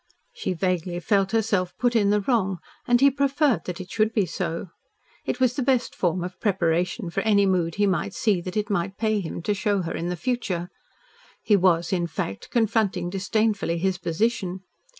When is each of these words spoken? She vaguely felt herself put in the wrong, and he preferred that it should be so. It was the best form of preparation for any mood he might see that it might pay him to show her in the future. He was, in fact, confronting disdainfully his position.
She 0.33 0.53
vaguely 0.53 0.99
felt 0.99 1.31
herself 1.31 1.75
put 1.77 1.95
in 1.95 2.09
the 2.09 2.21
wrong, 2.21 2.57
and 2.87 2.99
he 2.99 3.11
preferred 3.11 3.65
that 3.65 3.79
it 3.79 3.91
should 3.91 4.13
be 4.13 4.25
so. 4.25 4.69
It 5.25 5.39
was 5.39 5.53
the 5.55 5.61
best 5.61 5.93
form 5.93 6.23
of 6.23 6.39
preparation 6.39 7.11
for 7.11 7.21
any 7.21 7.45
mood 7.45 7.75
he 7.75 7.85
might 7.85 8.15
see 8.15 8.41
that 8.41 8.57
it 8.57 8.71
might 8.71 8.97
pay 8.97 9.19
him 9.19 9.43
to 9.43 9.53
show 9.53 9.83
her 9.83 9.93
in 9.93 10.09
the 10.09 10.15
future. 10.17 10.71
He 11.43 11.55
was, 11.55 11.93
in 11.93 12.07
fact, 12.07 12.49
confronting 12.49 13.11
disdainfully 13.11 13.77
his 13.77 13.99
position. 13.99 14.61